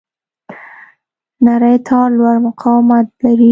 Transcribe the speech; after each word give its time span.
نری 1.45 1.75
تار 1.87 2.09
لوړ 2.17 2.35
مقاومت 2.47 3.07
لري. 3.25 3.49